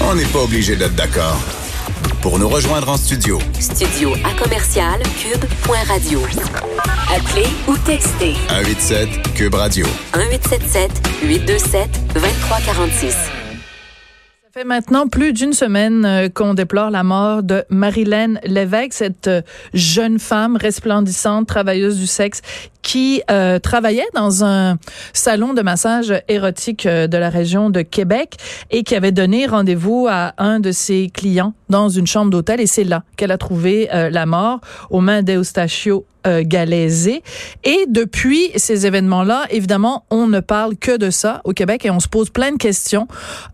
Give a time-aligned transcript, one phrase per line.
[0.00, 1.38] On n'est pas obligé d'être d'accord.
[2.22, 6.20] Pour nous rejoindre en studio, Studio à commercial cube.radio.
[7.14, 9.84] Appelez ou textez 187 Cube Radio.
[10.16, 10.90] 1877
[11.22, 13.10] 827 2346.
[13.12, 19.28] Ça fait maintenant plus d'une semaine euh, qu'on déplore la mort de Marilyn Lévesque, cette
[19.28, 19.42] euh,
[19.74, 22.40] jeune femme resplendissante, travailleuse du sexe,
[22.84, 24.76] qui euh, travaillait dans un
[25.12, 28.36] salon de massage érotique euh, de la région de Québec
[28.70, 32.60] et qui avait donné rendez-vous à un de ses clients dans une chambre d'hôtel.
[32.60, 34.60] Et c'est là qu'elle a trouvé euh, la mort
[34.90, 37.22] aux mains d'Eustachio euh, Galaisé.
[37.64, 42.00] Et depuis ces événements-là, évidemment, on ne parle que de ça au Québec et on
[42.00, 43.06] se pose plein de questions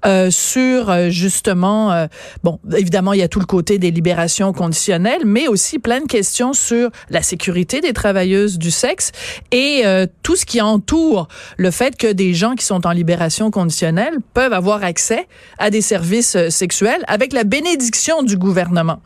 [0.06, 2.06] euh, sur euh, justement, euh,
[2.42, 6.06] bon, évidemment, il y a tout le côté des libérations conditionnelles, mais aussi plein de
[6.06, 9.12] questions sur la sécurité des travailleuses du sexe
[9.52, 13.50] et euh, tout ce qui entoure le fait que des gens qui sont en libération
[13.50, 15.26] conditionnelle peuvent avoir accès
[15.58, 19.00] à des services euh, sexuels avec la bénédiction du gouvernement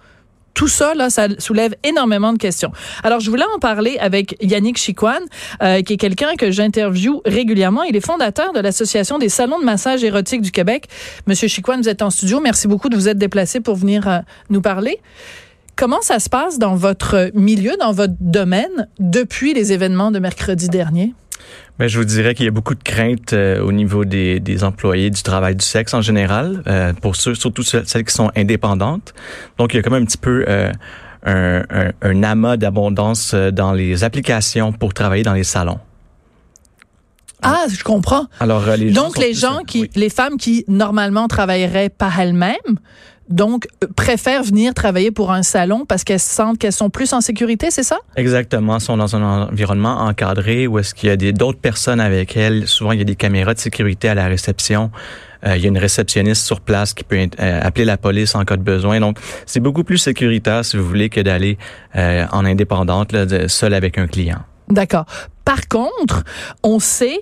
[0.54, 2.72] tout ça, là, ça soulève énormément de questions.
[3.02, 5.20] Alors, je voulais en parler avec Yannick Chiquan,
[5.62, 7.82] euh, qui est quelqu'un que j'interviewe régulièrement.
[7.82, 10.86] Il est fondateur de l'Association des salons de massage érotique du Québec.
[11.26, 12.40] Monsieur Chiquan, vous êtes en studio.
[12.40, 15.00] Merci beaucoup de vous être déplacé pour venir euh, nous parler.
[15.76, 20.68] Comment ça se passe dans votre milieu, dans votre domaine, depuis les événements de mercredi
[20.68, 21.14] dernier?
[21.78, 24.62] Ben, je vous dirais qu'il y a beaucoup de craintes euh, au niveau des, des
[24.62, 28.30] employés du travail du sexe en général, euh, pour ceux, surtout ce- celles qui sont
[28.36, 29.12] indépendantes.
[29.58, 30.70] Donc, il y a quand même un petit peu euh,
[31.26, 35.80] un, un, un amas d'abondance dans les applications pour travailler dans les salons.
[37.42, 38.26] Ah, je comprends.
[38.40, 39.90] Alors, les gens Donc, les gens qui, oui.
[39.96, 42.78] les femmes qui normalement travailleraient par elles-mêmes,
[43.28, 47.20] donc euh, préfèrent venir travailler pour un salon parce qu'elles sentent qu'elles sont plus en
[47.20, 47.96] sécurité, c'est ça?
[48.16, 52.36] Exactement, sont dans un environnement encadré où est-ce qu'il y a des d'autres personnes avec
[52.36, 52.66] elles.
[52.68, 54.90] Souvent, il y a des caméras de sécurité à la réception.
[55.46, 58.44] Euh, il y a une réceptionniste sur place qui peut euh, appeler la police en
[58.44, 58.98] cas de besoin.
[59.00, 61.58] Donc, c'est beaucoup plus sécuritaire, si vous voulez, que d'aller
[61.96, 64.38] euh, en indépendante, là, de- seul avec un client.
[64.68, 65.04] D'accord.
[65.44, 66.24] Par contre,
[66.62, 67.20] on sait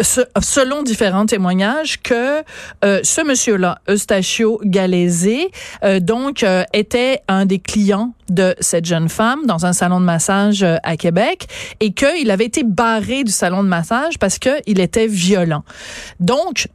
[0.00, 2.42] se- selon différents témoignages que
[2.84, 5.50] euh, ce monsieur-là, Eustachio Galaisé,
[5.84, 10.04] euh, donc euh, était un des clients de cette jeune femme dans un salon de
[10.04, 11.46] massage euh, à Québec
[11.80, 15.62] et qu'il avait été barré du salon de massage parce qu'il était violent.
[16.20, 16.68] Donc,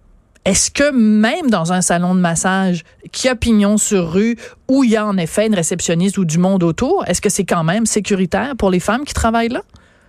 [0.44, 4.90] est-ce que même dans un salon de massage qui a pignon sur rue, où il
[4.90, 7.86] y a en effet une réceptionniste ou du monde autour, est-ce que c'est quand même
[7.86, 9.62] sécuritaire pour les femmes qui travaillent là?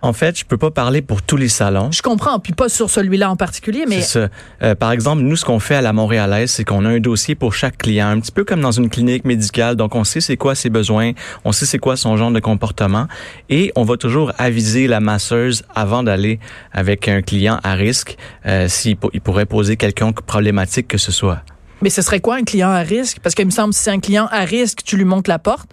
[0.05, 1.93] En fait, je peux pas parler pour tous les salons.
[1.93, 4.29] Je comprends, puis pas sur celui-là en particulier, mais ça.
[4.63, 7.37] Euh, par exemple, nous, ce qu'on fait à la Montréalaise, c'est qu'on a un dossier
[7.37, 9.77] pour chaque client, un petit peu comme dans une clinique médicale.
[9.77, 11.13] Donc, on sait c'est quoi ses besoins,
[11.45, 13.07] on sait c'est quoi son genre de comportement,
[13.49, 16.41] et on va toujours aviser la masseuse avant d'aller
[16.73, 21.13] avec un client à risque euh, s'il po- il pourrait poser quelconque problématique que ce
[21.13, 21.43] soit.
[21.81, 23.19] mais ce serait quoi un client à risque?
[23.23, 25.39] Parce qu'il me semble que si c'est un client à risque, tu lui montes la
[25.39, 25.71] porte.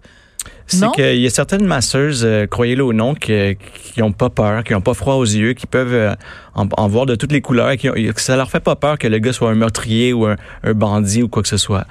[0.67, 3.57] C'est qu'il y a certaines masseuses, euh, croyez-le ou non, qui
[3.93, 6.13] qui ont pas peur, qui ont pas froid aux yeux, qui peuvent euh,
[6.53, 8.75] en, en voir de toutes les couleurs, et qui ont- que ça leur fait pas
[8.75, 11.57] peur que le gars soit un meurtrier ou un, un bandit ou quoi que ce
[11.57, 11.85] soit.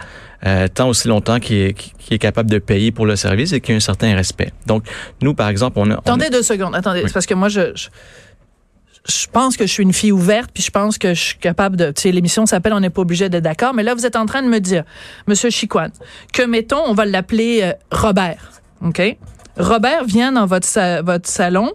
[0.46, 1.74] Euh, tant aussi longtemps qu'il est,
[2.12, 4.52] est capable de payer pour le service et qu'il y a un certain respect.
[4.66, 4.84] Donc,
[5.22, 5.94] nous, par exemple, on a...
[5.94, 7.08] on a- Attendez deux secondes, attendez, Oui.
[7.08, 7.88] c'est parce que moi, je, je,
[9.06, 11.76] je pense que je suis une fille ouverte, puis je pense que je suis capable
[11.76, 11.90] de...
[11.90, 14.26] Tu sais, l'émission s'appelle On n'est pas obligé d'être d'accord, mais là, vous êtes en
[14.26, 14.84] train de me dire,
[15.26, 15.88] Monsieur Chiquan,
[16.32, 19.00] que, mettons, on va l'appeler euh, Robert, OK?
[19.58, 21.72] Robert vient dans votre, votre salon,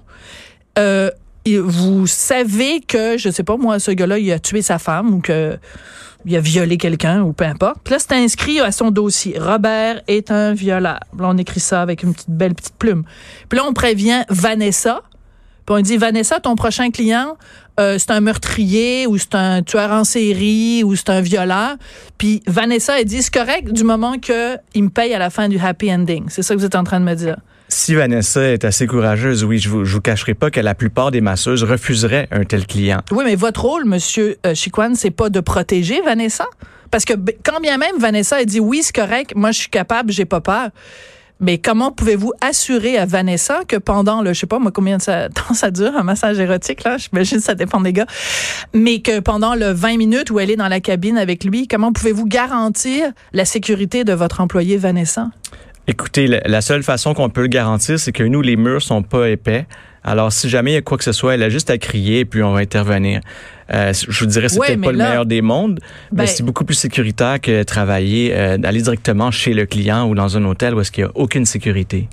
[0.79, 1.09] euh,
[1.45, 5.19] vous savez que, je sais pas moi, ce gars-là, il a tué sa femme ou
[5.19, 5.57] que
[6.25, 7.78] il a violé quelqu'un ou peu importe.
[7.84, 9.37] Puis là, c'est inscrit à son dossier.
[9.37, 10.99] Robert est un violeur.
[11.17, 13.03] Là, on écrit ça avec une petite belle petite plume.
[13.49, 15.02] Puis là, on prévient Vanessa.
[15.66, 17.38] Puis on dit, Vanessa, ton prochain client,
[17.80, 21.76] euh, c'est un meurtrier ou c'est un tueur en série ou c'est un violeur.
[22.18, 25.48] Puis Vanessa, elle dit, c'est correct du moment que il me paye à la fin
[25.48, 26.26] du happy ending.
[26.30, 27.38] C'est ça que vous êtes en train de me dire.
[27.70, 31.10] Si Vanessa est assez courageuse, oui, je vous, je vous cacherai pas que la plupart
[31.10, 33.00] des masseuses refuseraient un tel client.
[33.12, 36.46] Oui, mais votre rôle, Monsieur euh, Chiquan, c'est pas de protéger Vanessa,
[36.92, 37.14] parce que
[37.44, 40.42] quand bien même Vanessa a dit oui, c'est correct, moi je suis capable, j'ai pas
[40.42, 40.70] peur.
[41.43, 45.03] Mais comment pouvez-vous assurer à Vanessa que pendant le, je sais pas moi combien de
[45.34, 48.07] temps ça dure un massage érotique là, j'imagine ça dépend des gars,
[48.73, 51.91] mais que pendant le 20 minutes où elle est dans la cabine avec lui, comment
[51.91, 55.29] pouvez-vous garantir la sécurité de votre employé Vanessa?
[55.85, 59.29] Écoutez, la seule façon qu'on peut le garantir, c'est que nous, les murs sont pas
[59.29, 59.67] épais.
[60.03, 62.20] Alors, si jamais il y a quoi que ce soit, elle a juste à crier
[62.20, 63.22] et puis on va intervenir.
[63.73, 65.79] Euh, je vous dirais, c'est peut-être pas le meilleur des mondes,
[66.11, 70.16] mais ben c'est beaucoup plus sécuritaire que travailler, euh, d'aller directement chez le client ou
[70.16, 72.09] dans un hôtel où est-ce qu'il n'y a aucune sécurité.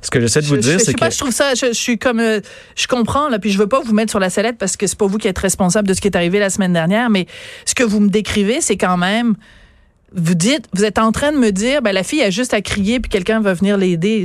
[0.00, 2.18] Ce que j'essaie de vous dire, c'est que pas, je trouve ça, je, suis comme,
[2.18, 2.40] euh,
[2.74, 4.98] je comprends là, puis je veux pas vous mettre sur la sellette parce que c'est
[4.98, 7.26] pas vous qui êtes responsable de ce qui est arrivé la semaine dernière, mais
[7.64, 9.36] ce que vous me décrivez, c'est quand même
[10.14, 12.60] vous dites, vous êtes en train de me dire, ben la fille a juste à
[12.60, 14.24] crier puis quelqu'un va venir l'aider.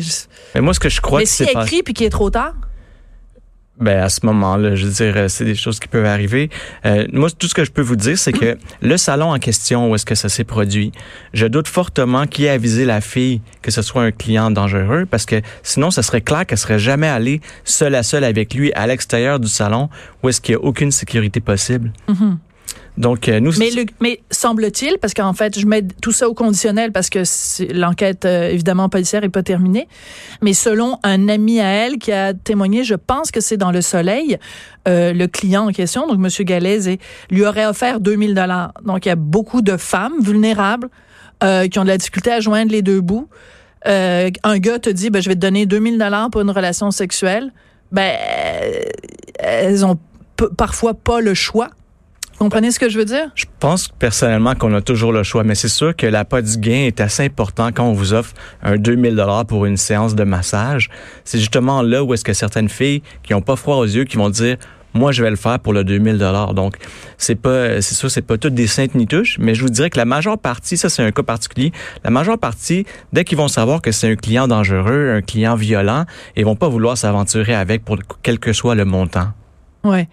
[0.56, 2.54] Mais moi, ce que je crois mais si elle crie puis qu'il est trop tard?
[3.80, 6.50] Ben à ce moment-là, je veux dire, euh, c'est des choses qui peuvent arriver.
[6.86, 9.90] Euh, moi, tout ce que je peux vous dire, c'est que le salon en question
[9.90, 10.92] où est-ce que ça s'est produit,
[11.34, 15.26] je doute fortement qui a avisé la fille que ce soit un client dangereux, parce
[15.26, 18.86] que sinon, ça serait clair qu'elle serait jamais allée seule à seule avec lui à
[18.86, 19.90] l'extérieur du salon
[20.24, 21.94] où est-ce qu'il n'y a aucune sécurité possible.
[22.10, 22.38] Mm-hmm.
[22.98, 23.54] Donc, euh, nous.
[23.58, 23.70] Mais,
[24.02, 27.24] mais semble-t-il, parce qu'en fait, je mets tout ça au conditionnel parce que
[27.74, 29.88] l'enquête, euh, évidemment, policière n'est pas terminée.
[30.42, 33.82] Mais selon un ami à elle qui a témoigné, je pense que c'est dans le
[33.82, 34.38] Soleil,
[34.88, 36.46] euh, le client en question, donc M.
[36.46, 36.90] Galaise,
[37.30, 38.74] lui aurait offert 2000 dollars.
[38.86, 40.90] Donc, il y a beaucoup de femmes vulnérables
[41.72, 43.30] qui ont de la difficulté à joindre les deux bouts.
[43.86, 47.54] un gars te dit, ben, je vais te donner 2000 dollars pour une relation sexuelle.
[47.94, 48.18] Ben,
[49.40, 49.98] elles ont
[50.58, 51.70] parfois pas le choix
[52.40, 53.30] comprenez ce que je veux dire?
[53.36, 56.58] Je pense personnellement qu'on a toujours le choix, mais c'est sûr que la pas du
[56.58, 58.34] gain est assez important quand on vous offre
[58.64, 60.90] un 2000 dollars pour une séance de massage.
[61.26, 64.18] C'est justement là où est-ce que certaines filles qui ont pas froid aux yeux qui
[64.18, 64.58] vont dire
[64.96, 66.54] moi je vais le faire pour le 2000 dollars.
[66.54, 66.78] Donc
[67.18, 69.90] c'est pas c'est sûr c'est pas toutes des saintes ni touches, mais je vous dirais
[69.90, 71.72] que la majeure partie ça c'est un cas particulier,
[72.04, 76.06] la majeure partie dès qu'ils vont savoir que c'est un client dangereux, un client violent,
[76.38, 79.28] ils vont pas vouloir s'aventurer avec pour quel que soit le montant.
[79.84, 80.10] Ouais.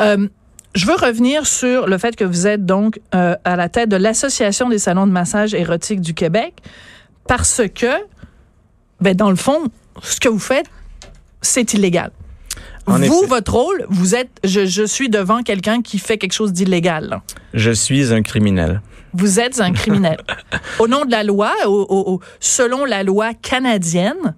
[0.00, 0.28] Euh,
[0.74, 3.96] je veux revenir sur le fait que vous êtes donc euh, à la tête de
[3.96, 6.54] l'Association des salons de massage érotique du Québec
[7.26, 7.92] parce que,
[9.00, 9.68] ben, dans le fond,
[10.02, 10.66] ce que vous faites,
[11.42, 12.10] c'est illégal.
[12.86, 17.20] vous, votre rôle, vous êtes, je, suis devant quelqu'un qui fait quelque chose d'illégal.
[17.54, 18.80] Je suis un criminel.
[19.14, 20.18] Vous êtes un criminel.
[20.78, 21.52] au nom de la loi,
[22.40, 24.34] selon la loi canadienne,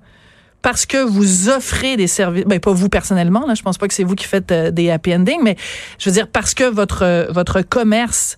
[0.62, 3.94] parce que vous offrez des services, ben pas vous personnellement, là, je pense pas que
[3.94, 5.56] c'est vous qui faites euh, des happy endings, mais
[5.98, 8.36] je veux dire parce que votre euh, votre commerce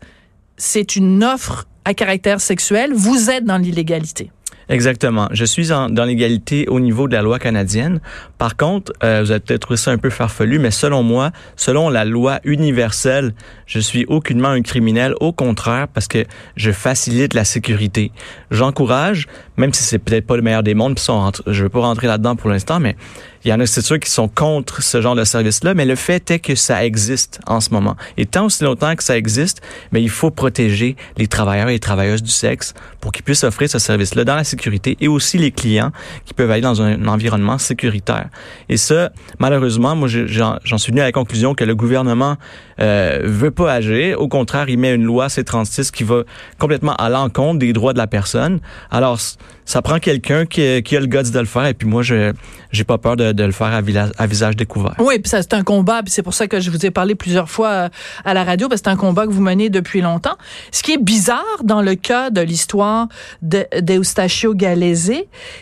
[0.57, 4.31] c'est une offre à caractère sexuel, vous êtes dans l'illégalité.
[4.73, 5.29] Exactement.
[5.33, 8.01] Je suis dans l'égalité au niveau de la loi canadienne.
[8.39, 11.91] Par contre, euh, vous avez peut-être trouvé ça un peu farfelu, mais selon moi, selon
[11.91, 13.35] la loi universelle,
[13.67, 15.15] je suis aucunement un criminel.
[15.21, 16.25] Au contraire, parce que
[16.57, 18.13] je facilite la sécurité.
[18.51, 19.27] J'encourage,
[19.59, 20.99] même si c'est peut-être pas le meilleur des mondes,
[21.47, 22.97] je veux pas rentrer là-dedans pour l'instant, mais
[23.45, 25.97] il y en a, c'est sûr, qui sont contre ce genre de service-là, mais le
[25.97, 27.97] fait est que ça existe en ce moment.
[28.17, 31.81] Et tant aussi longtemps que ça existe, mais il faut protéger les travailleurs et les
[31.81, 35.51] travailleuses du sexe pour qu'ils puissent offrir ce service-là dans la sécurité et aussi les
[35.51, 35.91] clients
[36.25, 38.29] qui peuvent aller dans un environnement sécuritaire.
[38.69, 42.37] Et ça, malheureusement, moi, j'en suis venu à la conclusion que le gouvernement
[42.81, 44.21] euh, veut pas agir.
[44.21, 46.23] Au contraire, il met une loi C-36 qui va
[46.59, 48.61] complètement à l'encontre des droits de la personne.
[48.91, 49.19] Alors,
[49.65, 51.67] ça prend quelqu'un qui, qui, a le guts de le faire.
[51.67, 52.33] Et puis moi, je
[52.71, 54.95] j'ai pas peur de, de, le faire à, visage découvert.
[54.99, 56.03] Oui, puis ça c'est un combat.
[56.03, 57.89] Puis c'est pour ça que je vous ai parlé plusieurs fois euh,
[58.25, 58.69] à la radio.
[58.69, 60.37] Parce que c'est un combat que vous menez depuis longtemps.
[60.71, 63.09] Ce qui est bizarre dans le cas de l'histoire
[63.43, 65.13] d'Eustachio Galese,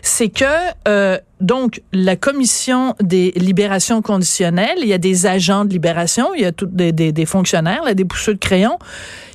[0.02, 0.44] c'est que
[0.88, 6.42] euh, donc, la commission des libérations conditionnelles, il y a des agents de libération, il
[6.42, 8.78] y a tout, des, des, des fonctionnaires, là, des pousseux de crayon,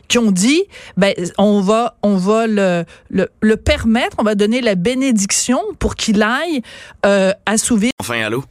[0.08, 0.64] qui ont dit,
[0.98, 5.96] ben, on va, on va le, le, le permettre, on va donner la bénédiction pour
[5.96, 6.62] qu'il aille
[7.06, 7.92] euh, assouvir.
[8.00, 8.44] Enfin, allô?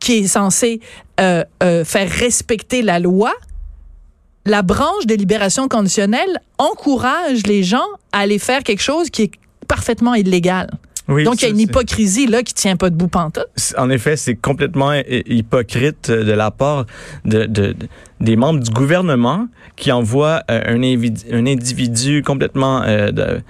[0.00, 0.80] Qui est censé
[1.20, 3.32] euh, euh, faire respecter la loi.
[4.44, 9.30] La branche de libération conditionnelle encourage les gens à aller faire quelque chose qui est
[9.66, 10.70] parfaitement illégal.
[11.08, 13.46] Donc, il y a une hypocrisie là qui tient pas debout pantoute.
[13.78, 16.84] En effet, c'est complètement hypocrite de la part
[17.24, 17.74] de, de,
[18.20, 23.40] des membres du gouvernement qui envoient euh, un, un individu complètement euh, euh,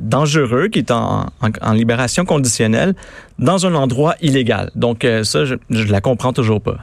[0.00, 2.94] dangereux qui est en, en, libération conditionnelle
[3.38, 4.70] dans un endroit illégal.
[4.74, 6.78] Donc, ça, je, je la comprends toujours pas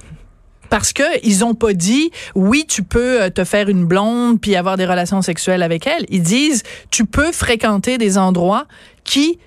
[0.70, 4.78] parce que ils ont pas dit oui tu peux te faire une blonde puis avoir
[4.78, 8.68] des relations sexuelles avec elle ils disent tu peux fréquenter des endroits
[9.04, 9.40] qui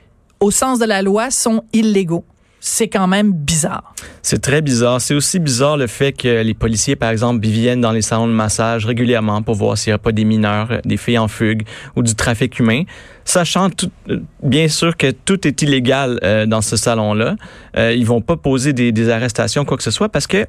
[0.43, 2.25] au sens de la loi, sont illégaux.
[2.65, 3.93] c'est quand même bizarre.
[4.23, 5.01] C'est très bizarre.
[5.01, 8.33] C'est aussi bizarre le fait que les policiers, par exemple, viennent dans les salons de
[8.33, 11.63] massage régulièrement pour voir s'il n'y a pas des mineurs, euh, des filles en fugue
[11.97, 12.85] ou du trafic humain,
[13.25, 17.35] sachant tout, euh, bien sûr que tout est illégal euh, dans ce salon-là.
[17.77, 20.47] Euh, ils vont pas poser des, des arrestations, quoi que ce soit, parce que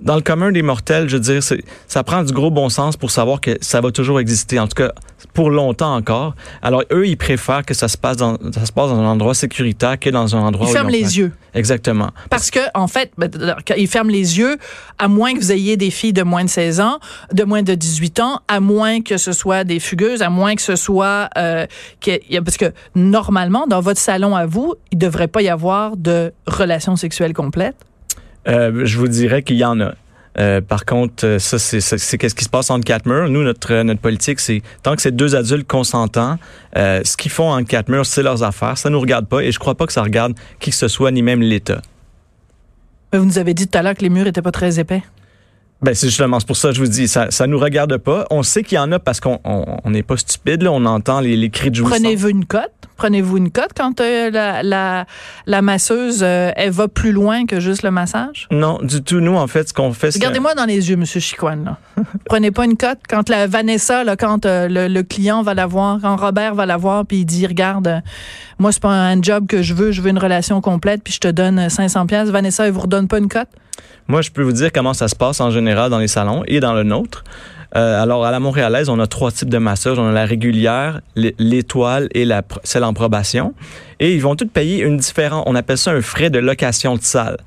[0.00, 1.40] dans le commun des mortels, je veux dire,
[1.86, 4.74] ça prend du gros bon sens pour savoir que ça va toujours exister, en tout
[4.74, 4.92] cas
[5.32, 6.34] pour longtemps encore.
[6.62, 9.34] Alors eux, ils préfèrent que ça se passe dans ça se passe dans un endroit
[9.34, 11.32] sécuritaire que dans un endroit ils où ferment ils les yeux.
[11.54, 12.10] Exactement.
[12.30, 13.30] Parce que, en fait, ben,
[13.76, 14.56] ils ferment les yeux,
[14.98, 16.98] à moins que vous ayez des filles de moins de 16 ans,
[17.32, 20.62] de moins de 18 ans, à moins que ce soit des fugueuses, à moins que
[20.62, 21.28] ce soit...
[21.38, 21.66] Euh,
[22.08, 26.32] a- parce que, normalement, dans votre salon à vous, il devrait pas y avoir de
[26.46, 27.76] relations sexuelles complètes.
[28.48, 29.94] Euh, je vous dirais qu'il y en a.
[30.38, 33.28] Euh, par contre, euh, ça, c'est qu'est-ce qui se passe entre quatre murs.
[33.28, 36.38] Nous, notre, euh, notre politique, c'est tant que c'est deux adultes consentants,
[36.76, 38.76] euh, ce qu'ils font entre quatre murs, c'est leurs affaires.
[38.76, 41.12] Ça nous regarde pas et je crois pas que ça regarde qui que ce soit,
[41.12, 41.82] ni même l'État.
[43.12, 45.02] Mais Vous nous avez dit tout à l'heure que les murs étaient pas très épais.
[45.84, 48.26] Ben, c'est justement, c'est pour ça que je vous dis, ça, ça nous regarde pas.
[48.30, 50.72] On sait qu'il y en a parce qu'on on on n'est pas stupide, là.
[50.72, 51.98] On entend les, les cris de jouissance.
[51.98, 52.72] Prenez-vous une cote?
[52.96, 55.04] Prenez-vous une cote quand euh, la, la,
[55.46, 58.48] la masseuse, euh, elle va plus loin que juste le massage?
[58.50, 59.20] Non, du tout.
[59.20, 60.20] Nous, en fait, ce qu'on fait, c'est...
[60.20, 61.64] Regardez-moi dans les yeux, Monsieur Chicoine.
[61.64, 61.78] Là.
[62.24, 63.00] Prenez pas une cote.
[63.06, 66.64] Quand la Vanessa, là, quand euh, le, le client va la voir, quand Robert va
[66.64, 68.00] la voir, puis il dit, regarde, euh,
[68.58, 71.20] moi c'est pas un job que je veux, je veux une relation complète, puis je
[71.20, 72.30] te donne euh, 500 pièces.
[72.30, 73.48] Vanessa, elle vous redonne pas une cote?
[74.08, 76.60] Moi, je peux vous dire comment ça se passe en général dans les salons et
[76.60, 77.24] dans le nôtre.
[77.76, 79.98] Euh, alors, à la Montréalaise, on a trois types de masseurs.
[79.98, 82.28] On a la régulière, l'é- l'étoile et
[82.62, 83.54] celle en probation.
[83.98, 87.02] Et ils vont toutes payer une différente, on appelle ça un frais de location de
[87.02, 87.38] salle.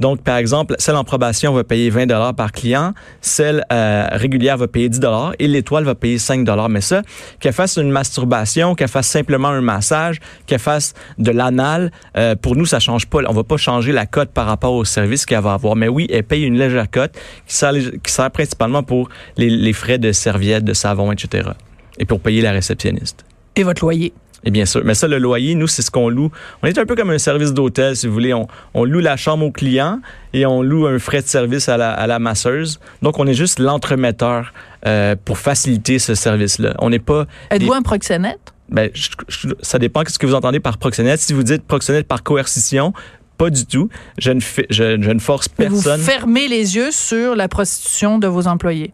[0.00, 4.56] Donc, par exemple, celle en probation va payer 20 dollars par client, celle euh, régulière
[4.56, 6.70] va payer 10 dollars et l'étoile va payer 5 dollars.
[6.70, 7.02] Mais ça,
[7.38, 12.56] qu'elle fasse une masturbation, qu'elle fasse simplement un massage, qu'elle fasse de l'anal, euh, pour
[12.56, 13.20] nous, ça change pas.
[13.28, 15.76] On va pas changer la cote par rapport au service qu'elle va avoir.
[15.76, 17.12] Mais oui, elle paye une légère cote
[17.46, 21.50] qui sert, principalement pour les, les frais de serviettes, de savon, etc.
[21.98, 23.24] Et pour payer la réceptionniste.
[23.54, 24.14] et votre loyer?
[24.44, 24.82] Et bien sûr.
[24.84, 26.30] Mais ça, le loyer, nous, c'est ce qu'on loue.
[26.62, 28.32] On est un peu comme un service d'hôtel, si vous voulez.
[28.32, 30.00] On, on loue la chambre au client
[30.32, 32.80] et on loue un frais de service à la, à la masseuse.
[33.02, 34.52] Donc, on est juste l'entremetteur
[34.86, 36.74] euh, pour faciliter ce service-là.
[36.78, 37.26] On n'est pas...
[37.50, 38.40] Êtes-vous des- un proxénète?
[38.70, 41.20] ben, je- je- ça dépend de ce que vous entendez par proxénète.
[41.20, 42.92] Si vous dites proxénète par coercition,
[43.36, 43.88] pas du tout.
[44.18, 46.00] Je ne, fais- je, je ne force Mais Vous personne.
[46.00, 48.92] fermez les yeux sur la prostitution de vos employés.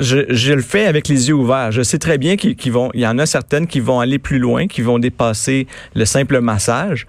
[0.00, 1.70] Je, je le fais avec les yeux ouverts.
[1.72, 4.18] Je sais très bien qu'il qu'il vont, il y en a certaines qui vont aller
[4.18, 7.06] plus loin, qui vont dépasser le simple massage.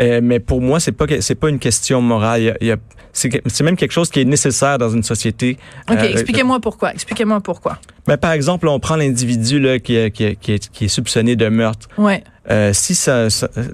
[0.00, 2.56] Euh, mais pour moi, c'est pas c'est pas une question morale.
[2.60, 2.76] Il y a-
[3.12, 5.56] c'est même quelque chose qui est nécessaire dans une société.
[5.90, 6.92] OK, Euh, expliquez-moi pourquoi.
[6.92, 7.78] Expliquez-moi pourquoi.
[8.06, 10.88] ben, par exemple, on prend l'individu là qui, est- qui, est- qui, est, qui est
[10.88, 11.88] soupçonné de meurtre.
[11.98, 12.22] Ouais.
[12.50, 12.98] Euh, si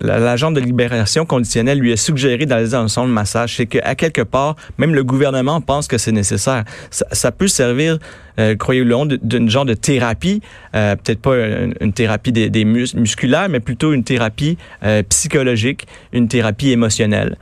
[0.01, 4.57] l'agent de libération conditionnelle lui a suggéré d'aller dans de massage, c'est qu'à quelque part,
[4.79, 6.65] même le gouvernement pense que c'est nécessaire.
[6.91, 7.99] Ça, peut servir,
[8.39, 10.41] euh, croyez-le, d'une genre de thérapie,
[10.75, 11.37] euh, peut-être pas
[11.81, 14.59] une, thérapie des, des mus- musculaires, mais plutôt une thérapie
[15.09, 17.37] psychologique, une thérapie émotionnelle.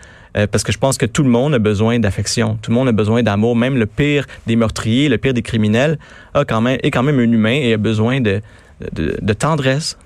[0.50, 2.92] Parce que je pense que tout le monde a besoin d'affection, tout le monde a
[2.92, 5.98] besoin d'amour, même le pire des meurtriers, le pire des criminels
[6.32, 8.40] a quand même est quand même un humain et a besoin de,
[8.92, 9.98] de tendresse.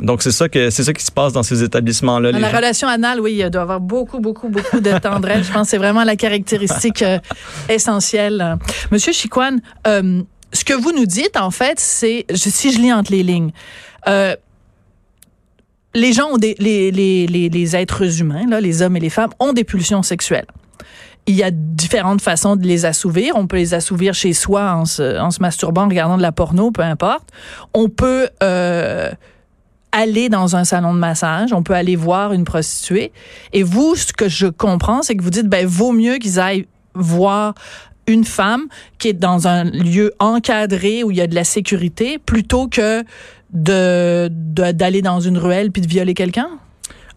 [0.00, 2.32] Donc c'est ça que c'est ça qui se passe dans ces établissements-là.
[2.32, 5.46] Dans la gens- relation anale, oui, il doit y avoir beaucoup, beaucoup, beaucoup de tendresse.
[5.46, 7.18] Je pense que c'est vraiment la caractéristique euh,
[7.68, 8.56] essentielle.
[8.92, 12.92] Monsieur Chiquan, euh, ce que vous nous dites, en fait, c'est, je- si je lis
[12.92, 13.50] entre les lignes,
[14.06, 14.34] euh,
[15.94, 19.10] les gens ont des, les, les, les, les êtres humains, là, les hommes et les
[19.10, 20.46] femmes, ont des pulsions sexuelles.
[21.26, 23.34] Il y a différentes façons de les assouvir.
[23.36, 26.32] On peut les assouvir chez soi en se, en se masturbant, en regardant de la
[26.32, 27.28] porno, peu importe.
[27.74, 28.28] On peut
[29.92, 33.12] aller dans un salon de massage, on peut aller voir une prostituée.
[33.52, 36.66] Et vous, ce que je comprends, c'est que vous dites, ben, vaut mieux qu'ils aillent
[36.94, 37.54] voir
[38.06, 38.66] une femme
[38.98, 43.04] qui est dans un lieu encadré où il y a de la sécurité plutôt que
[43.52, 46.48] de d'aller dans une ruelle puis de violer quelqu'un?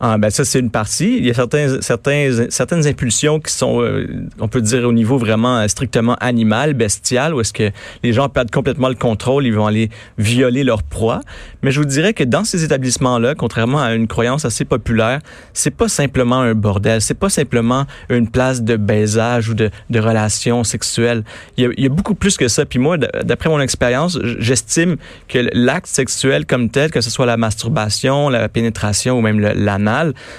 [0.04, 1.18] Ah, ben ça c'est une partie.
[1.18, 4.08] Il y a certains, certains, certaines impulsions qui sont, euh,
[4.40, 7.70] on peut dire au niveau vraiment euh, strictement animal, bestial, où est-ce que
[8.02, 11.22] les gens perdent complètement le contrôle, ils vont aller violer leur proie.
[11.62, 15.20] Mais je vous dirais que dans ces établissements-là, contrairement à une croyance assez populaire,
[15.54, 20.00] c'est pas simplement un bordel, c'est pas simplement une place de baisage ou de, de
[20.00, 21.24] relations sexuelles.
[21.58, 22.66] Il y, a, beaucoup plus que ça.
[22.66, 27.38] Puis moi, d'après mon expérience, j'estime que l'acte sexuel comme tel, que ce soit la
[27.38, 29.91] masturbation, la pénétration ou même l'anal,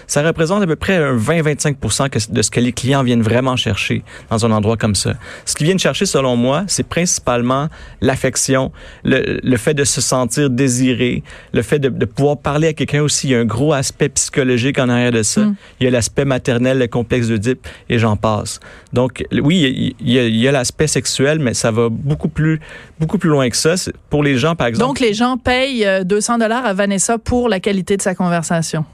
[0.07, 4.03] ça représente à peu près un 20-25 de ce que les clients viennent vraiment chercher
[4.31, 5.15] dans un endroit comme ça.
[5.45, 7.69] Ce qu'ils viennent chercher, selon moi, c'est principalement
[8.01, 8.73] l'affection,
[9.05, 13.03] le, le, fait de se sentir désiré, le fait de, de pouvoir parler à quelqu'un
[13.03, 13.29] aussi.
[13.29, 15.43] Il y a un gros aspect psychologique en arrière de ça.
[15.43, 15.57] Mm.
[15.81, 18.61] Il y a l'aspect maternel, le complexe d'Oedipe, et j'en passe.
[18.93, 22.61] Donc, oui, il y a, y a l'aspect sexuel, mais ça va beaucoup plus,
[22.99, 23.75] beaucoup plus loin que ça.
[24.11, 24.87] Pour les gens, par exemple.
[24.87, 28.85] Donc, les gens payent 200 euh, dollars à Vanessa pour la qualité de sa conversation.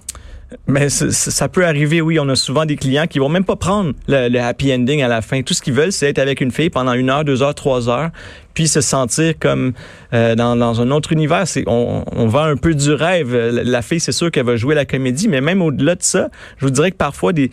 [0.67, 2.19] Mais ça peut arriver, oui.
[2.19, 5.21] On a souvent des clients qui vont même pas prendre le, happy ending à la
[5.21, 5.43] fin.
[5.43, 7.90] Tout ce qu'ils veulent, c'est être avec une fille pendant une heure, deux heures, trois
[7.90, 8.11] heures,
[8.55, 9.75] puis se sentir comme
[10.14, 11.45] euh, dans, dans, un autre univers.
[11.67, 13.37] On, on vend un peu du rêve.
[13.37, 16.64] La fille, c'est sûr qu'elle va jouer la comédie, mais même au-delà de ça, je
[16.64, 17.50] vous dirais que parfois, des,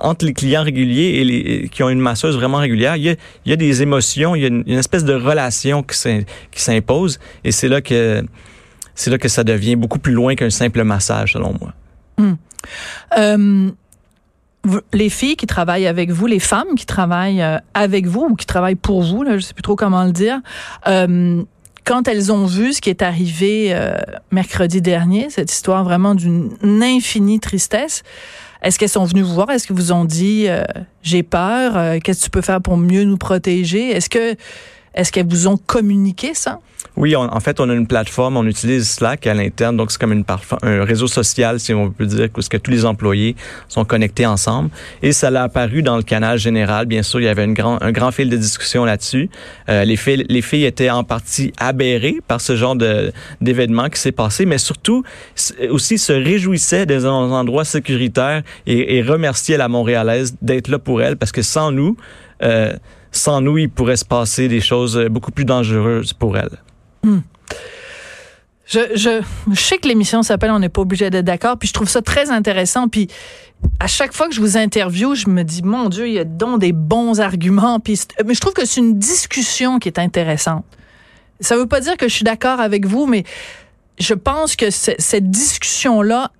[0.00, 3.14] entre les clients réguliers et les qui ont une masseuse vraiment régulière, il y a,
[3.44, 5.96] il y a des émotions, il y a une, une espèce de relation qui
[6.60, 8.24] s'impose, et c'est là que
[8.94, 11.74] c'est là que ça devient beaucoup plus loin qu'un simple massage, selon moi.
[12.18, 12.36] Hum.
[13.18, 13.70] Euh,
[14.92, 18.46] les filles qui travaillent avec vous, les femmes qui travaillent euh, avec vous ou qui
[18.46, 20.40] travaillent pour vous, là, je sais plus trop comment le dire,
[20.88, 21.42] euh,
[21.84, 23.72] quand elles ont vu ce qui est arrivé
[24.32, 26.50] mercredi dernier, cette histoire vraiment d'une
[26.82, 28.02] infinie tristesse,
[28.60, 29.50] est-ce qu'elles sont venues vous voir?
[29.50, 30.48] Est-ce que vous ont dit
[31.04, 32.00] j'ai peur?
[32.02, 33.90] Qu'est-ce que tu peux faire pour mieux nous protéger?
[33.90, 34.34] Est-ce que
[34.94, 36.58] est-ce qu'elles vous ont communiqué ça?
[36.96, 40.12] Oui, en fait, on a une plateforme, on utilise Slack à l'interne, donc c'est comme
[40.12, 40.24] une
[40.62, 43.36] un réseau social, si on peut dire, parce que tous les employés
[43.68, 44.70] sont connectés ensemble.
[45.02, 46.86] Et ça l'a apparu dans le canal général.
[46.86, 49.28] Bien sûr, il y avait une grand, un grand fil de discussion là-dessus.
[49.68, 52.76] Euh, les, filles, les filles étaient en partie aberrées par ce genre
[53.42, 55.04] d'événement qui s'est passé, mais surtout
[55.68, 61.18] aussi se réjouissaient des endroits sécuritaires et, et remerciaient la Montréalaise d'être là pour elle,
[61.18, 61.96] parce que sans nous,
[62.42, 62.74] euh,
[63.12, 66.58] sans nous, il pourrait se passer des choses beaucoup plus dangereuses pour elle.
[67.06, 67.20] Hmm.
[68.66, 69.22] Je,
[69.54, 72.30] sais que l'émission s'appelle On n'est pas obligé d'être d'accord, puis je trouve ça très
[72.30, 72.88] intéressant.
[72.88, 73.06] Puis
[73.78, 76.24] à chaque fois que je vous interviewe, je me dis mon Dieu, il y a
[76.24, 77.78] donc des bons arguments.
[77.78, 80.64] Puis mais je trouve que c'est une discussion qui est intéressante.
[81.38, 83.22] Ça veut pas dire que je suis d'accord avec vous, mais
[84.00, 86.32] je pense que cette discussion là,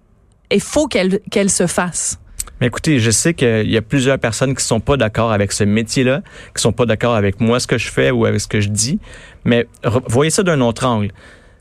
[0.50, 2.18] il faut qu'elle qu'elle se fasse.
[2.60, 5.62] Mais écoutez, je sais qu'il y a plusieurs personnes qui sont pas d'accord avec ce
[5.62, 6.22] métier-là,
[6.54, 8.70] qui sont pas d'accord avec moi, ce que je fais ou avec ce que je
[8.70, 8.98] dis.
[9.46, 9.66] Mais
[10.08, 11.12] voyez ça d'un autre angle.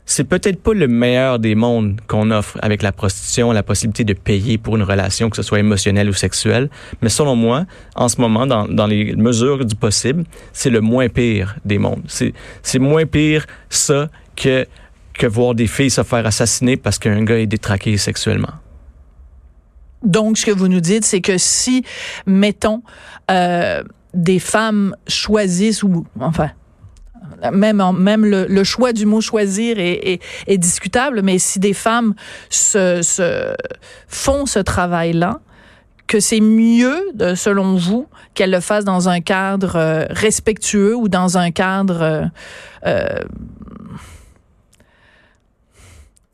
[0.08, 4.12] C'est peut-être pas le meilleur des mondes qu'on offre avec la prostitution, la possibilité de
[4.12, 6.68] payer pour une relation, que ce soit émotionnelle ou sexuelle.
[7.02, 7.64] Mais selon moi,
[7.96, 12.04] en ce moment, dans, dans les mesures du possible, c'est le moins pire des mondes.
[12.06, 14.66] C'est, moins pire ça que,
[15.14, 18.52] que voir des filles se faire assassiner parce qu'un gars est détraqué sexuellement.
[20.04, 21.84] Donc, ce que vous nous dites, c'est que si,
[22.26, 22.82] mettons,
[23.28, 23.82] euh,
[24.14, 26.50] des femmes choisissent ou, enfin,
[27.52, 32.14] même, le, choix du mot choisir est, discutable, mais si des femmes
[32.50, 33.54] se
[34.08, 35.40] font ce travail-là,
[36.06, 37.00] que c'est mieux,
[37.34, 42.24] selon vous, qu'elles le fassent dans un cadre euh, respectueux ou dans un cadre euh,
[42.86, 43.24] euh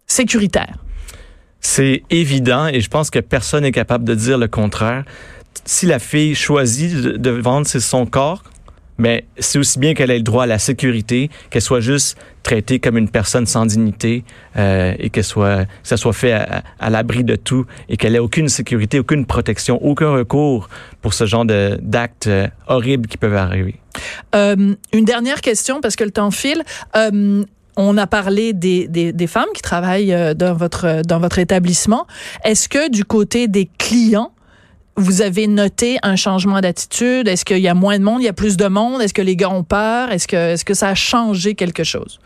[0.07, 0.76] sécuritaire?
[1.61, 5.05] C'est évident et je pense que personne n'est capable de dire le contraire.
[5.64, 8.42] Si la fille choisit de, vendre son corps,
[8.98, 12.81] mais c'est aussi bien qu'elle ait le droit à la sécurité, qu'elle soit juste traitée
[12.81, 14.24] comme une personne sans dignité
[14.57, 18.48] euh, et que soit ça soit fait à, l'abri de tout et qu'elle ait aucune
[18.48, 20.68] sécurité, aucune protection, aucun recours
[21.00, 23.76] pour ce genre d'actes euh, horribles qui peuvent arriver.
[24.35, 26.62] Euh, une dernière question parce que le temps file.
[26.96, 27.44] Euh,
[27.76, 32.07] on a parlé des, des, des, femmes qui travaillent euh, dans votre, dans votre établissement.
[32.44, 34.31] Est-ce que du côté des clients,
[34.96, 37.28] vous avez noté un changement d'attitude?
[37.28, 38.20] Est-ce qu'il y a moins de monde?
[38.20, 39.00] Il y a plus de monde?
[39.00, 40.11] Est-ce que les gars ont peur?
[40.11, 42.18] Est-ce que, est-ce que ça a changé quelque chose?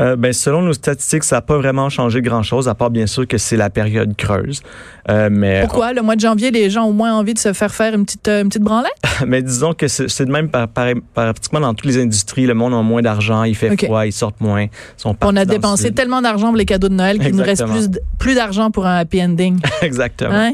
[0.00, 3.26] Euh, ben, selon nos statistiques, ça n'a pas vraiment changé grand-chose, à part bien sûr
[3.26, 4.62] que c'est la période creuse.
[5.10, 5.92] Euh, mais Pourquoi?
[5.92, 8.26] Le mois de janvier, les gens ont moins envie de se faire faire une petite,
[8.28, 8.92] euh, une petite branlette?
[9.26, 10.68] mais disons que c'est de même par,
[11.14, 12.46] pratiquement dans toutes les industries.
[12.46, 14.66] Le monde a moins d'argent, il fait froid, ils sortent moins.
[14.96, 17.90] Sont On a dépensé tellement d'argent pour les cadeaux de Noël qu'il nous reste plus,
[18.18, 19.60] plus d'argent pour un happy ending.
[19.82, 20.32] Exactement.
[20.32, 20.52] Hein?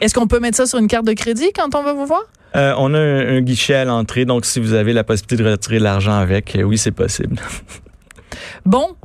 [0.00, 2.22] Est-ce qu'on peut mettre ça sur une carte de crédit quand on va vous voir?
[2.54, 5.50] Euh, on a un, un, guichet à l'entrée, donc si vous avez la possibilité de
[5.50, 7.36] retirer l'argent avec, oui, c'est possible.
[8.64, 8.96] Bon,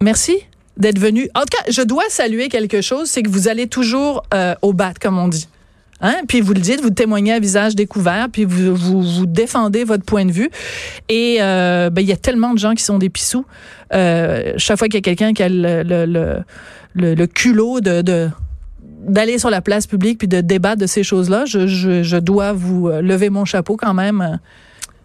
[0.00, 0.36] merci
[0.76, 1.28] d'être venu.
[1.34, 4.72] En tout cas, je dois saluer quelque chose, c'est que vous allez toujours euh, au
[4.72, 5.48] bat, comme on dit.
[6.00, 6.16] Hein?
[6.26, 10.24] Puis vous le dites, vous témoignez à visage découvert, puis vous, vous, défendez votre point
[10.24, 10.50] de vue.
[11.10, 13.44] Et euh, ben, il y a tellement de gens qui sont des pissous.
[13.92, 19.86] Euh, chaque fois qu'il y a quelqu'un qui a le, culot d'aller sur la place
[19.86, 24.38] publique puis de débattre de ces choses-là, je dois vous lever mon chapeau quand même.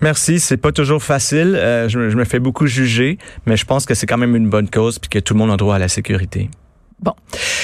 [0.02, 1.56] Merci, c'est pas toujours facile.
[1.56, 4.70] Euh, je, me fais beaucoup juger, mais je pense que c'est quand même une bonne
[4.70, 6.50] cause puis que tout le monde a droit à la sécurité.
[7.00, 7.14] Bon.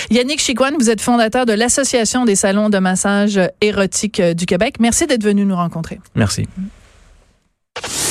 [0.10, 4.76] Yannick Chicoine, vous êtes fondateur de l'Association des salons de massage érotique euh, du Québec.
[4.80, 6.00] Merci d'être venu nous rencontrer.
[6.16, 6.48] Merci.